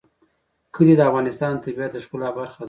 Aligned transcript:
کلي 0.75 0.93
د 0.97 1.01
افغانستان 1.09 1.51
د 1.55 1.61
طبیعت 1.65 1.91
د 1.93 1.97
ښکلا 2.03 2.29
برخه 2.37 2.55
ده. 2.57 2.57